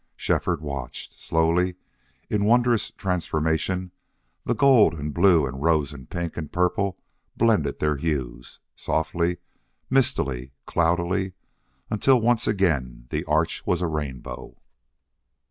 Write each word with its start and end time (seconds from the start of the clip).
Shefford 0.15 0.61
watched. 0.61 1.19
Slowly, 1.19 1.75
in 2.27 2.43
wondrous 2.43 2.89
transformation, 2.89 3.91
the 4.43 4.55
gold 4.55 4.95
and 4.95 5.13
blue 5.13 5.45
and 5.45 5.61
rose 5.61 5.93
and 5.93 6.09
pink 6.09 6.37
and 6.37 6.51
purple 6.51 6.97
blended 7.37 7.77
their 7.77 7.97
hues, 7.97 8.57
softly, 8.75 9.37
mistily, 9.91 10.53
cloudily, 10.65 11.33
until 11.91 12.19
once 12.19 12.47
again 12.47 13.05
the 13.11 13.23
arch 13.25 13.63
was 13.67 13.79
a 13.79 13.85
rainbow. 13.87 14.57